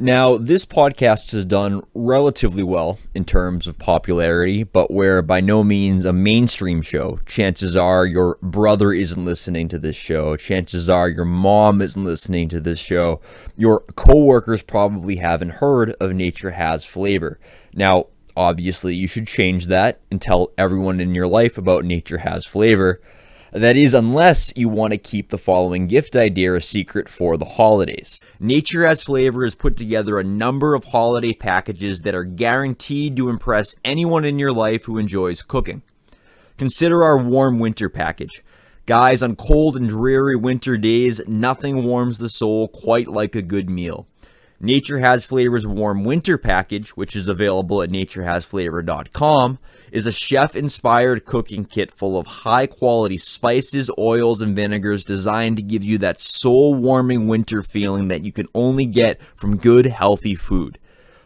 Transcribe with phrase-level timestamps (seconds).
[0.00, 5.64] Now, this podcast has done relatively well in terms of popularity, but we're by no
[5.64, 7.18] means a mainstream show.
[7.26, 10.36] Chances are your brother isn't listening to this show.
[10.36, 13.20] Chances are your mom isn't listening to this show.
[13.56, 17.40] Your coworkers probably haven't heard of Nature Has Flavor.
[17.74, 18.06] Now,
[18.36, 23.00] obviously, you should change that and tell everyone in your life about Nature Has Flavor.
[23.52, 27.46] That is, unless you want to keep the following gift idea a secret for the
[27.46, 28.20] holidays.
[28.38, 33.30] Nature Has Flavor has put together a number of holiday packages that are guaranteed to
[33.30, 35.82] impress anyone in your life who enjoys cooking.
[36.58, 38.42] Consider our warm winter package.
[38.84, 43.70] Guys, on cold and dreary winter days, nothing warms the soul quite like a good
[43.70, 44.06] meal.
[44.60, 49.60] Nature Has Flavor's warm winter package, which is available at naturehasflavor.com,
[49.92, 55.58] is a chef inspired cooking kit full of high quality spices, oils, and vinegars designed
[55.58, 59.86] to give you that soul warming winter feeling that you can only get from good,
[59.86, 60.80] healthy food.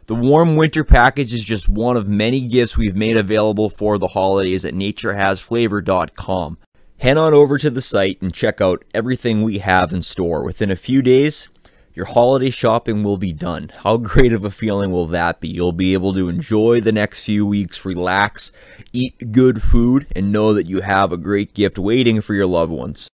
[0.07, 4.09] The warm winter package is just one of many gifts we've made available for the
[4.09, 6.59] holidays at naturehasflavor.com.
[6.99, 10.45] Head on over to the site and check out everything we have in store.
[10.45, 11.49] Within a few days,
[11.95, 13.71] your holiday shopping will be done.
[13.83, 15.49] How great of a feeling will that be?
[15.49, 18.51] You'll be able to enjoy the next few weeks, relax,
[18.93, 22.73] eat good food, and know that you have a great gift waiting for your loved
[22.73, 23.09] ones.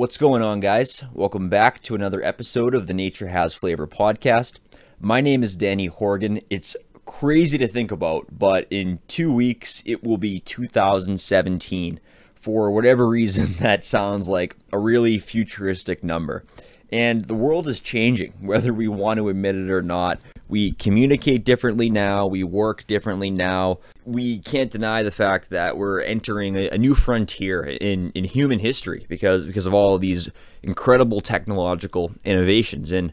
[0.00, 1.04] What's going on, guys?
[1.12, 4.58] Welcome back to another episode of the Nature Has Flavor podcast.
[4.98, 6.40] My name is Danny Horgan.
[6.48, 12.00] It's crazy to think about, but in two weeks it will be 2017.
[12.34, 16.44] For whatever reason, that sounds like a really futuristic number.
[16.90, 20.18] And the world is changing, whether we want to admit it or not.
[20.48, 23.80] We communicate differently now, we work differently now.
[24.10, 28.58] We can't deny the fact that we're entering a, a new frontier in, in human
[28.58, 30.28] history because, because of all of these
[30.62, 32.90] incredible technological innovations.
[32.90, 33.12] And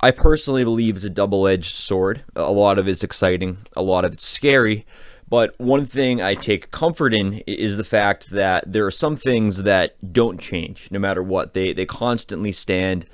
[0.00, 2.24] I personally believe it's a double edged sword.
[2.34, 4.86] A lot of it's exciting, a lot of it's scary.
[5.28, 9.62] But one thing I take comfort in is the fact that there are some things
[9.62, 11.52] that don't change no matter what.
[11.54, 13.06] They, they constantly stand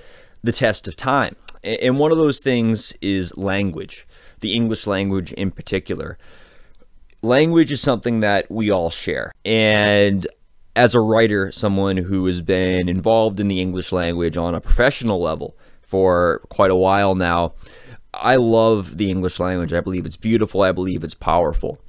[0.42, 1.36] the test of time.
[1.62, 4.06] And one of those things is language,
[4.40, 6.16] the English language in particular.
[7.22, 9.32] Language is something that we all share.
[9.44, 10.26] And
[10.74, 15.20] as a writer, someone who has been involved in the English language on a professional
[15.20, 17.54] level for quite a while now,
[18.12, 19.72] I love the English language.
[19.72, 20.62] I believe it's beautiful.
[20.62, 21.80] I believe it's powerful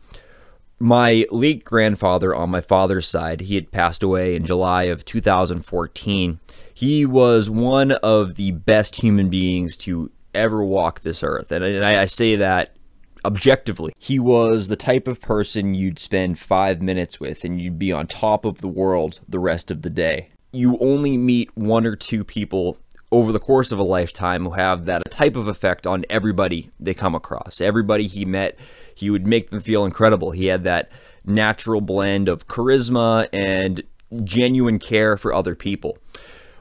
[0.80, 6.40] my late grandfather on my father's side, he had passed away in July of 2014.
[6.74, 11.52] He was one of the best human beings to ever walk this earth.
[11.52, 12.77] And I, I say that
[13.26, 13.94] objectively.
[13.98, 18.08] He was the type of person you'd spend five minutes with and you'd be on
[18.08, 20.30] top of the world the rest of the day.
[20.52, 22.78] You only meet one or two people
[23.12, 26.94] over the course of a lifetime who have that type of effect on everybody they
[26.94, 27.62] come across.
[27.62, 28.58] Everybody he met
[28.94, 30.32] he would make them feel incredible.
[30.32, 30.92] He had that
[31.24, 33.84] natural blend of charisma and
[34.24, 35.98] genuine care for other people.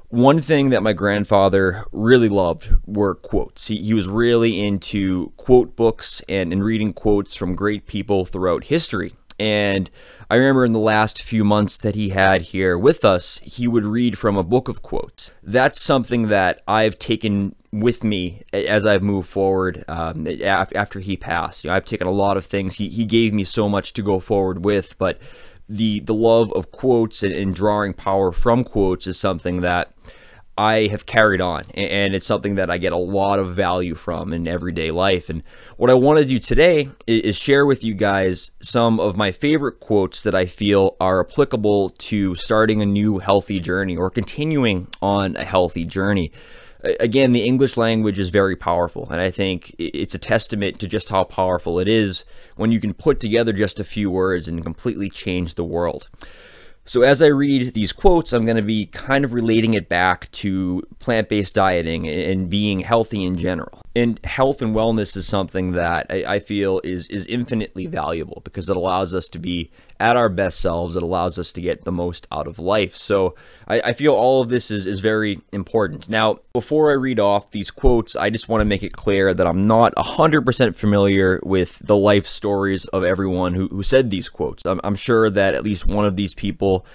[0.09, 3.67] One thing that my grandfather really loved were quotes.
[3.67, 8.65] He, he was really into quote books and, and reading quotes from great people throughout
[8.65, 9.15] history.
[9.39, 9.91] And
[10.31, 13.85] I remember in the last few months that he had here with us, he would
[13.85, 15.31] read from a book of quotes.
[15.43, 21.65] That's something that I've taken with me as I've moved forward um, after he passed.
[21.65, 22.77] You know, I've taken a lot of things.
[22.77, 25.19] He, he gave me so much to go forward with, but
[25.69, 29.93] the the love of quotes and, and drawing power from quotes is something that
[30.59, 34.33] I have carried on, and it's something that I get a lot of value from
[34.33, 35.29] in everyday life.
[35.29, 35.43] And
[35.77, 39.81] what I want to do today is share with you guys some of my favorite
[39.81, 45.37] quotes that I feel are applicable to starting a new healthy journey or continuing on
[45.37, 46.33] a healthy journey.
[47.01, 51.09] Again, the English language is very powerful, and I think it's a testament to just
[51.09, 52.25] how powerful it is
[52.57, 56.09] when you can put together just a few words and completely change the world.
[56.89, 60.31] So, as I read these quotes, I'm going to be kind of relating it back
[60.33, 63.83] to plant based dieting and being healthy in general.
[63.97, 68.77] And health and wellness is something that I, feel is, is infinitely valuable because it
[68.77, 70.97] allows us to be at our best selves.
[70.97, 72.95] It allows us to get the most out of life.
[72.95, 73.35] So
[73.67, 76.09] I, I, feel all of this is, is very important.
[76.09, 79.47] Now, before I read off these quotes, I just want to make it clear that
[79.47, 84.65] I'm not 100% familiar with the life stories of everyone who, who said these quotes.
[84.65, 86.87] I'm, I'm sure that at least one of these people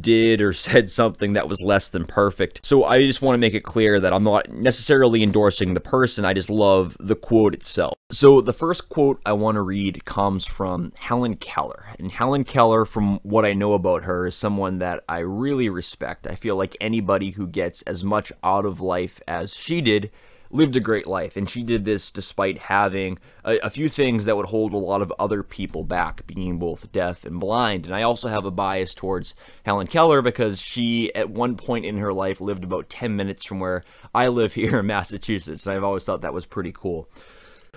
[0.00, 2.60] did or said something that was less than perfect.
[2.64, 6.24] So I just want to make it clear that I'm not necessarily endorsing the person,
[6.24, 7.97] I just love the quote itself.
[8.10, 11.88] So the first quote I want to read comes from Helen Keller.
[11.98, 16.26] And Helen Keller, from what I know about her, is someone that I really respect.
[16.26, 20.10] I feel like anybody who gets as much out of life as she did
[20.50, 21.36] lived a great life.
[21.36, 25.02] And she did this despite having a, a, few things that would hold a lot
[25.02, 27.84] of other people back, being both deaf and blind.
[27.84, 29.34] And I also have a bias towards
[29.64, 33.60] Helen Keller because she, at one point in her life, lived about 10 minutes from
[33.60, 33.84] where
[34.14, 35.66] I live here in Massachusetts.
[35.66, 37.10] And I've always thought that was pretty cool.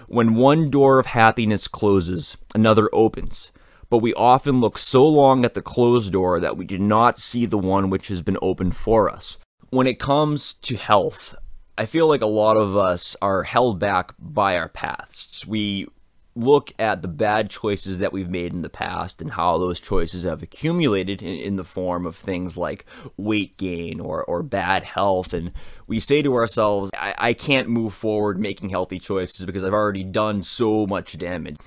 [0.07, 3.51] When one door of happiness closes, another opens.
[3.89, 7.45] But we often look so long at the closed door that we do not see
[7.45, 9.37] the one which has been opened for us.
[9.69, 11.35] When it comes to health,
[11.77, 15.45] I feel like a lot of us are held back by our paths.
[15.45, 15.87] We
[16.35, 20.23] look at the bad choices that we've made in the past and how those choices
[20.23, 22.85] have accumulated in, in, the form of things like
[23.17, 25.33] weight gain or, or bad health.
[25.33, 25.51] And
[25.87, 30.05] we say to ourselves, I, I can't move forward making healthy choices because I've already
[30.05, 31.57] done so much damage.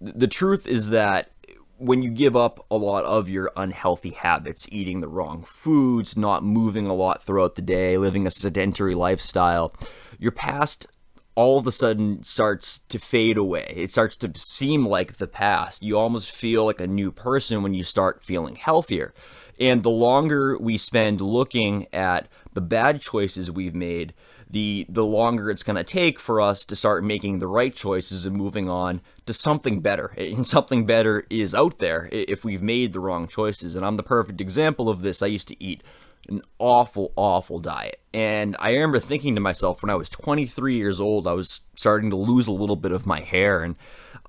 [0.00, 1.30] The truth is that
[1.78, 6.44] when you give up a lot of your unhealthy habits, eating the wrong foods, not
[6.44, 9.74] moving a lot throughout the day, living a sedentary lifestyle,
[10.20, 10.86] your past
[11.34, 13.72] all of a sudden starts to fade away.
[13.76, 15.82] It starts to seem like the past.
[15.82, 19.14] You almost feel like a new person when you start feeling healthier.
[19.58, 24.12] And the longer we spend looking at the bad choices we've made,
[24.50, 28.26] the the longer it's going to take for us to start making the right choices
[28.26, 30.12] and moving on to something better.
[30.18, 33.76] And something better is out there if we've made the wrong choices.
[33.76, 35.22] And I'm the perfect example of this.
[35.22, 35.82] I used to eat
[36.28, 38.00] an awful, awful diet.
[38.14, 42.10] And I remember thinking to myself when I was 23 years old, I was starting
[42.10, 43.62] to lose a little bit of my hair.
[43.62, 43.76] And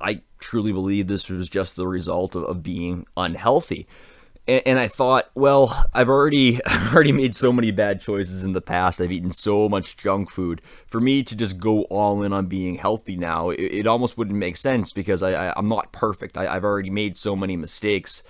[0.02, 3.88] I truly believe this was just the result of, of being unhealthy
[4.48, 8.54] and, and I thought, well, I've already I've already made so many bad choices in
[8.54, 9.02] the past.
[9.02, 10.62] I've eaten so much junk food.
[10.94, 14.38] For me to just go all in on being healthy now, it, it almost wouldn't
[14.38, 16.38] make sense because I, I am not perfect.
[16.38, 18.22] I, I've already made so many mistakes.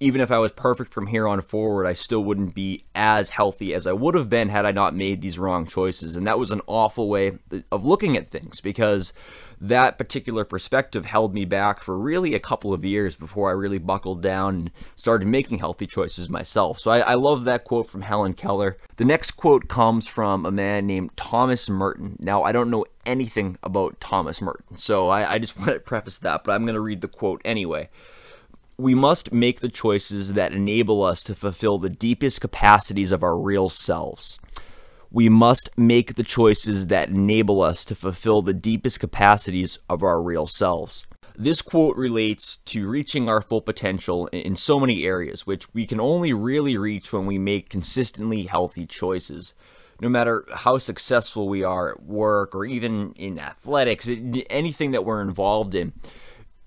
[0.00, 3.72] Even if I was perfect from here on forward, I still wouldn't be as healthy
[3.72, 6.14] as I would have been had I not made these wrong choices.
[6.14, 7.38] And that was an awful way
[7.72, 9.14] of looking at things because
[9.58, 13.78] that particular perspective held me back for really a couple of years before I really
[13.78, 16.78] buckled down and started making healthy choices myself.
[16.78, 18.76] So I, I love that quote from Helen Keller.
[18.96, 21.93] The next quote comes from a man named Thomas Merton.
[21.98, 26.18] Now, I don't know anything about Thomas Merton, so I, I just want to preface
[26.18, 27.88] that, but I'm going to read the quote anyway
[28.76, 33.38] we must make the choices that enable us to fulfill the deepest capacities of our
[33.38, 34.40] real selves
[35.14, 40.20] we must make the choices that enable us to fulfill the deepest capacities of our
[40.20, 41.06] real selves.
[41.36, 46.00] This quote relates to reaching our full potential in so many areas, which we can
[46.00, 49.54] only really reach when we make consistently healthy choices.
[50.00, 54.08] No matter how successful we are at work or even in athletics,
[54.50, 55.92] anything that we're involved in,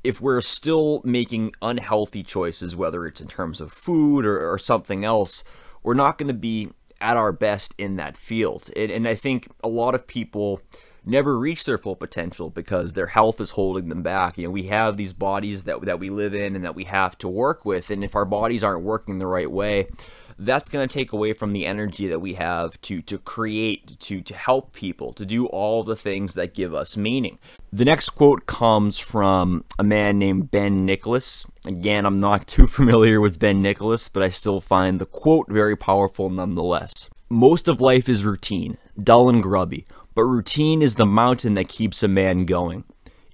[0.04, 5.04] if we're still making unhealthy choices, whether it's in terms of food or, or something
[5.04, 5.44] else,
[5.84, 6.70] we're not going to be
[7.02, 8.70] at our best in that field.
[8.76, 10.62] And, and I think a lot of people
[11.08, 14.38] never reach their full potential because their health is holding them back.
[14.38, 17.18] You know, we have these bodies that that we live in and that we have
[17.20, 19.88] to work with, and if our bodies aren't working the right way,
[20.40, 24.22] that's going to take away from the energy that we have to to create, to
[24.22, 27.40] to help people, to do all the things that give us meaning.
[27.72, 31.46] The next quote comes from a man named Ben Nicholas.
[31.66, 35.76] Again, I'm not too familiar with Ben Nicholas, but I still find the quote very
[35.76, 37.10] powerful nonetheless.
[37.30, 39.86] Most of life is routine, dull and grubby,
[40.18, 42.84] but routine is the mountain that keeps a man going.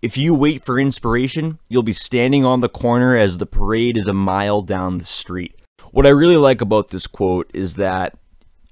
[0.02, 4.10] If you wait for inspiration, you'll be standing on the corner as the parade is
[4.10, 5.56] a mile down the street.
[5.92, 8.18] What I really like about this quote is that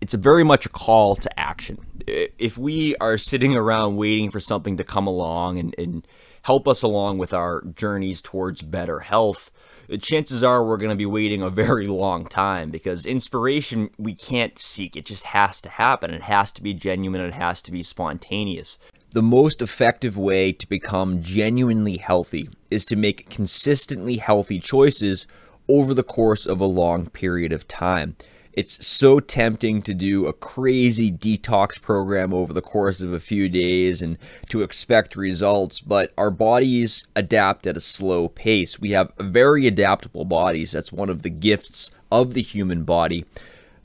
[0.02, 1.78] it's very much a call to action.
[2.06, 6.06] If we are sitting around waiting for something to come along and, and
[6.44, 9.52] help us along with our journeys towards better health,
[10.00, 14.58] chances are we're going to be waiting a very long time because inspiration we can't
[14.58, 14.96] seek.
[14.96, 16.14] It just has to happen.
[16.14, 17.22] It has to be genuine.
[17.22, 18.78] It has to be spontaneous.
[19.14, 25.28] The most effective way to become genuinely healthy is to make consistently healthy choices
[25.68, 28.16] over the course of a long period of time.
[28.54, 33.48] It's so tempting to do a crazy detox program over the course of a few
[33.48, 34.18] days and
[34.50, 38.80] to expect results, but our bodies adapt at a slow pace.
[38.80, 40.72] We have very adaptable bodies.
[40.72, 43.26] That's one of the gifts of the human body.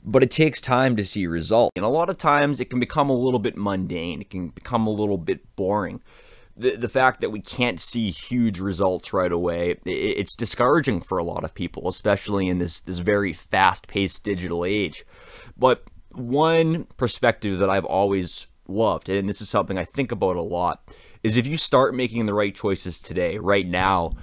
[0.03, 1.71] But it takes time to see results.
[1.75, 4.85] And a lot of times it can become a little bit mundane, it can become
[4.87, 6.01] a little bit boring
[6.57, 11.17] the, the fact that we can't see huge results right away, it, it's discouraging for
[11.17, 15.05] a lot of people, especially in this, this very fast paced digital age.
[15.55, 20.41] But one perspective that I've always loved, and this is something I think about a
[20.41, 20.83] lot,
[21.23, 24.13] is if you start making the right choices today, right now,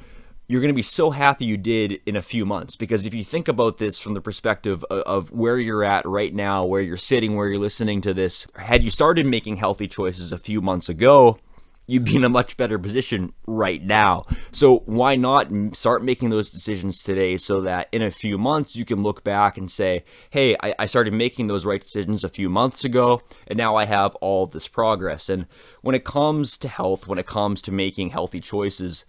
[0.47, 2.77] you're going to be so happy you did in a few months.
[2.77, 6.35] Because if you think about this from the perspective of, of, where you're at right
[6.35, 10.33] now, where you're sitting, where you're listening to this, had you started making healthy choices
[10.33, 11.39] a few months ago,
[11.87, 14.25] you'd be in a much better position right now.
[14.53, 18.85] So why not start making those decisions today so that in a few months you
[18.85, 22.49] can look back and say, hey, I, I started making those right decisions a few
[22.49, 25.29] months ago, and now I have all this progress.
[25.29, 25.47] And
[25.83, 29.05] when it comes to health, when it comes to making healthy choices,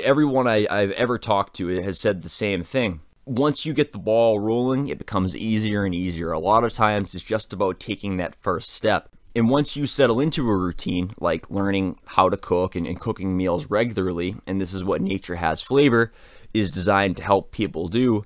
[0.00, 3.98] everyone I, I've ever talked to has said the same thing once you get the
[3.98, 6.32] ball rolling, it becomes easier and easier.
[6.32, 9.13] A lot of times it's just about taking that first step.
[9.36, 13.36] And once you settle into a routine, like learning how to cook and, and, cooking
[13.36, 16.12] meals regularly, and this is what Nature Has Flavor
[16.52, 18.24] is designed to help people do,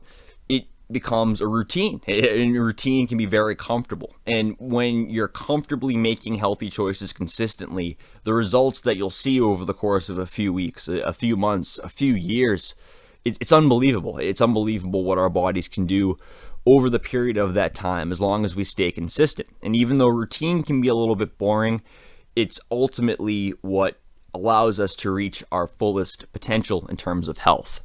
[0.51, 2.03] it becomes a routine.
[2.09, 4.17] And a routine can be very comfortable.
[4.27, 9.75] And when you're comfortably making healthy choices consistently, the results that you'll see over the
[9.75, 12.75] course of a few weeks, a few months, a few years,
[13.25, 14.19] it's, it's unbelievable.
[14.19, 16.19] It's unbelievable what our bodies can do
[16.69, 19.49] over the period of that time as long as we stay consistent.
[19.63, 21.81] And even though routine can be a little bit boring,
[22.37, 23.99] it's ultimately what
[24.35, 27.81] allows us to reach our fullest potential in terms of health.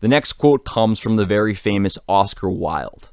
[0.00, 3.10] The next quote comes from the very famous Oscar Wilde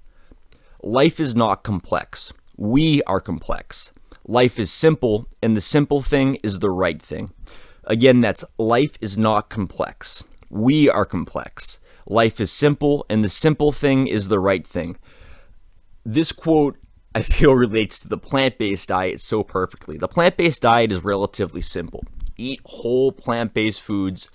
[0.81, 2.31] Life is not complex.
[2.55, 3.91] We are complex.
[4.25, 7.31] Life is simple, and the simple thing is the right thing.
[7.83, 10.23] Again, that's life is not complex.
[10.49, 11.79] We are complex.
[12.07, 14.97] Life is simple, and the simple thing is the right thing.
[16.03, 16.77] This quote,
[17.15, 19.97] I feel, relates to the plant based diet so perfectly.
[19.97, 22.03] The plant based diet is relatively simple
[22.37, 24.29] eat whole plant based foods,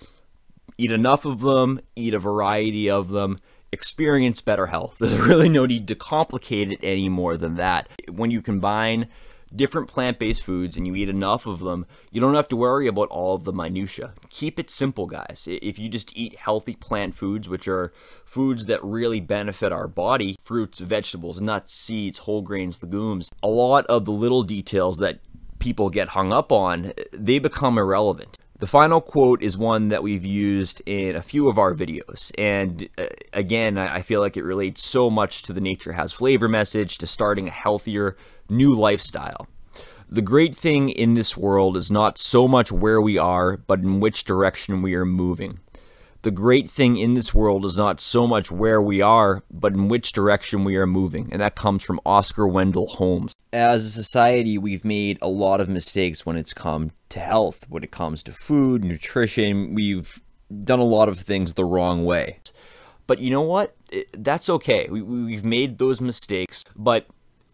[0.79, 3.39] eat enough of them, eat a variety of them,
[3.73, 4.97] experience better health.
[5.00, 7.89] There's really no need to complicate it any more than that.
[8.09, 9.09] When you combine
[9.54, 13.09] different plant-based foods and you eat enough of them, you don't have to worry about
[13.09, 14.12] all of the minutia.
[14.28, 15.47] Keep it simple, guys.
[15.47, 17.92] If you just eat healthy plant foods, which are
[18.25, 23.87] foods that really benefit our body, fruits, vegetables, nuts, seeds, whole grains, legumes, a lot
[23.87, 25.21] of the little details that
[25.59, 28.38] people get hung up on, they become irrelevant.
[28.59, 32.30] The final quote is one that we've used in a few of our videos.
[32.37, 36.47] And uh, again, I feel like it relates so much to the Nature Has Flavor
[36.47, 38.19] message, to starting a healthier,
[38.50, 39.47] new lifestyle.
[40.09, 44.00] The great thing in this world is not so much where we are, but in
[44.00, 45.61] which direction we are moving.
[46.23, 49.88] The great thing in this world is not so much where we are, but in
[49.88, 51.28] which direction we are moving.
[51.33, 53.35] And that comes from Oscar Wendell Holmes.
[53.52, 57.83] As a society, we've made a lot of mistakes when it's come to health, when
[57.83, 59.75] it comes to food, nutrition.
[59.75, 60.21] We've
[60.62, 62.40] done a lot of things the wrong way.
[63.07, 63.75] But you know what?
[64.12, 64.88] That's okay.
[64.90, 67.07] We, have made those mistakes, but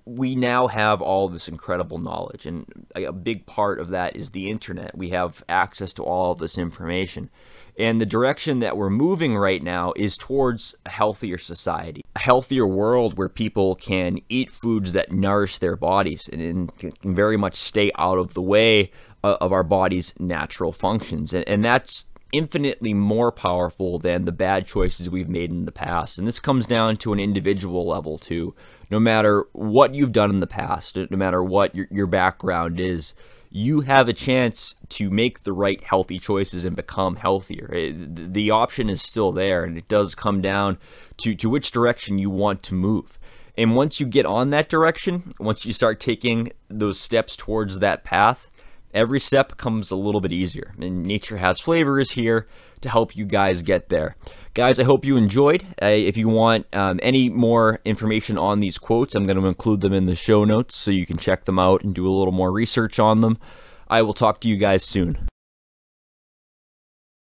[0.07, 4.49] we now have all this incredible knowledge, and a big part of that is the
[4.49, 4.97] internet.
[4.97, 7.29] We have access to all this information.
[7.77, 12.67] And the direction that we're moving right now is towards a healthier society, a healthier
[12.67, 17.91] world where people can eat foods that nourish their bodies and, can very much stay
[17.99, 18.93] out of the way
[19.25, 21.35] uh, of our body's natural functions.
[21.35, 26.19] And that's infinitely more powerful than the bad choices we've made in the past.
[26.19, 28.55] And this comes down to an individual level, too.
[28.91, 33.15] No matter what you've done in the past, no matter what your, your background is,
[33.51, 37.71] you have a chance to make the right healthy choices and become healthier.
[37.73, 40.79] Eh, it, the option is still there, and it does come down
[41.19, 43.19] to, to which direction you want to move.
[43.57, 48.05] And once you get on that direction, once you start taking those steps towards that
[48.05, 48.51] path,
[48.97, 50.75] every step comes a little bit easier.
[50.81, 52.49] And Nature Has flavors here
[52.81, 54.17] to help you guys get there.
[54.55, 55.65] Guys, I hope you enjoyed.
[55.81, 59.83] Uh, if you want um, any more information on these quotes, I'm going to include
[59.83, 62.33] them in the show notes so you can check them out and do a little
[62.33, 63.39] more research on them.
[63.89, 65.29] I will talk to you guys soon.